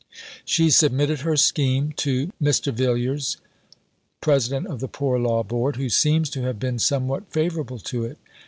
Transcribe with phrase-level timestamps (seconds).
[0.45, 2.73] She submitted her scheme to Mr.
[2.73, 3.37] Villiers,
[4.19, 8.17] President of the Poor Law Board, who seems to have been somewhat favourable to it.